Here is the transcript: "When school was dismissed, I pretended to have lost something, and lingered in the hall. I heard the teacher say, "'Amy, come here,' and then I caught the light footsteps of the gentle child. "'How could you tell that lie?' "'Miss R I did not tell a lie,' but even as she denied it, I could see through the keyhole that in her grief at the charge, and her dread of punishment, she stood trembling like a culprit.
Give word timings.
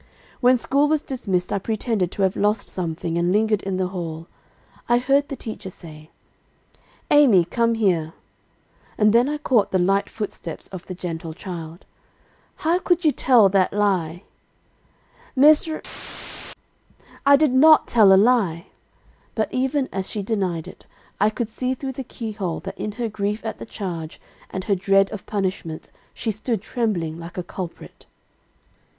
"When 0.39 0.57
school 0.57 0.87
was 0.87 1.03
dismissed, 1.03 1.53
I 1.53 1.59
pretended 1.59 2.09
to 2.13 2.23
have 2.23 2.35
lost 2.35 2.67
something, 2.69 3.19
and 3.19 3.31
lingered 3.31 3.61
in 3.61 3.77
the 3.77 3.89
hall. 3.89 4.25
I 4.89 4.97
heard 4.97 5.29
the 5.29 5.35
teacher 5.35 5.69
say, 5.69 6.09
"'Amy, 7.11 7.45
come 7.45 7.75
here,' 7.75 8.13
and 8.97 9.13
then 9.13 9.29
I 9.29 9.37
caught 9.37 9.69
the 9.69 9.77
light 9.77 10.09
footsteps 10.09 10.65
of 10.69 10.87
the 10.87 10.95
gentle 10.95 11.35
child. 11.35 11.85
"'How 12.55 12.79
could 12.79 13.05
you 13.05 13.11
tell 13.11 13.47
that 13.49 13.73
lie?' 13.73 14.23
"'Miss 15.35 15.67
R 15.67 15.83
I 17.23 17.35
did 17.35 17.53
not 17.53 17.87
tell 17.87 18.11
a 18.11 18.17
lie,' 18.17 18.65
but 19.35 19.53
even 19.53 19.87
as 19.93 20.09
she 20.09 20.23
denied 20.23 20.67
it, 20.67 20.87
I 21.19 21.29
could 21.29 21.51
see 21.51 21.75
through 21.75 21.93
the 21.93 22.03
keyhole 22.03 22.59
that 22.61 22.75
in 22.75 22.93
her 22.93 23.07
grief 23.07 23.45
at 23.45 23.59
the 23.59 23.67
charge, 23.67 24.19
and 24.49 24.63
her 24.63 24.73
dread 24.73 25.11
of 25.11 25.27
punishment, 25.27 25.91
she 26.11 26.31
stood 26.31 26.63
trembling 26.63 27.19
like 27.19 27.37
a 27.37 27.43
culprit. 27.43 28.07